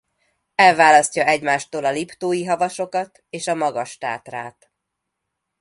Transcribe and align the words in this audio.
Elválasztja 0.55 1.25
egymástól 1.25 1.85
a 1.85 1.91
Liptói-havasokat 1.91 3.23
és 3.29 3.47
a 3.47 3.55
Magas-Tátrát. 3.55 4.71